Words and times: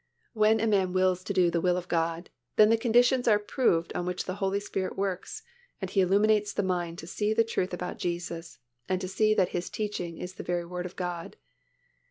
When 0.33 0.59
a 0.59 0.65
man 0.65 0.93
wills 0.93 1.23
to 1.25 1.31
do 1.31 1.51
the 1.51 1.61
will 1.61 1.77
of 1.77 1.87
God, 1.87 2.31
then 2.55 2.71
the 2.71 2.75
conditions 2.75 3.27
are 3.27 3.37
provided 3.37 3.93
on 3.95 4.07
which 4.07 4.25
the 4.25 4.33
Holy 4.41 4.59
Spirit 4.59 4.97
works 4.97 5.43
and 5.79 5.91
He 5.91 6.01
illuminates 6.01 6.53
the 6.53 6.63
mind 6.63 6.97
to 6.97 7.05
see 7.05 7.35
the 7.35 7.43
truth 7.43 7.71
about 7.71 7.99
Jesus 7.99 8.57
and 8.89 8.99
to 8.99 9.07
see 9.07 9.35
that 9.35 9.49
His 9.49 9.69
teaching 9.69 10.17
is 10.17 10.33
the 10.33 10.43
very 10.43 10.65
Word 10.65 10.87
of 10.87 10.95
God. 10.95 11.37